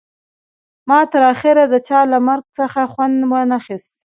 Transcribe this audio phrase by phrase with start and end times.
[0.89, 3.93] ما تر اخره د چا له مرګ څخه خوند ونه خیست